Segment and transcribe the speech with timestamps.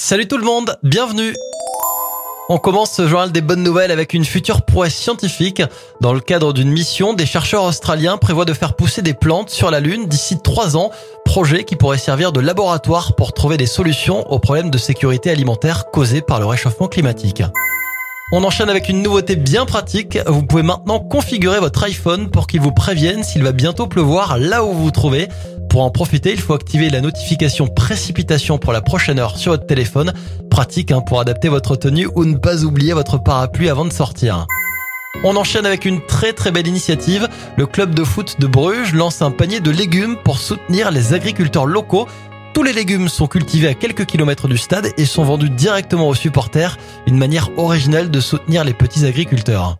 [0.00, 1.34] Salut tout le monde, bienvenue
[2.48, 5.60] on commence ce journal des bonnes nouvelles avec une future prouesse scientifique.
[6.00, 9.72] Dans le cadre d'une mission, des chercheurs australiens prévoient de faire pousser des plantes sur
[9.72, 10.90] la Lune d'ici trois ans,
[11.24, 15.90] projet qui pourrait servir de laboratoire pour trouver des solutions aux problèmes de sécurité alimentaire
[15.90, 17.42] causés par le réchauffement climatique.
[18.32, 20.18] On enchaîne avec une nouveauté bien pratique.
[20.26, 24.64] Vous pouvez maintenant configurer votre iPhone pour qu'il vous prévienne s'il va bientôt pleuvoir là
[24.64, 25.28] où vous vous trouvez.
[25.78, 29.64] Pour en profiter, il faut activer la notification précipitation pour la prochaine heure sur votre
[29.64, 30.12] téléphone.
[30.50, 34.48] Pratique hein, pour adapter votre tenue ou ne pas oublier votre parapluie avant de sortir.
[35.22, 37.28] On enchaîne avec une très très belle initiative.
[37.56, 41.66] Le club de foot de Bruges lance un panier de légumes pour soutenir les agriculteurs
[41.66, 42.08] locaux.
[42.54, 46.14] Tous les légumes sont cultivés à quelques kilomètres du stade et sont vendus directement aux
[46.16, 49.76] supporters, une manière originale de soutenir les petits agriculteurs.